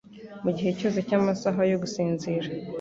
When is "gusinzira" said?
1.81-2.47